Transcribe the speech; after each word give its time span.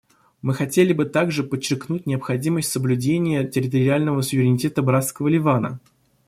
Мы 0.41 0.55
хотели 0.55 0.93
бы 0.93 1.05
также 1.05 1.43
подчеркнуть 1.43 2.07
необходимость 2.07 2.71
соблюдения 2.71 3.43
территориального 3.47 4.21
суверенитета 4.21 4.81
братского 4.81 5.27
Ливана. 5.27 5.79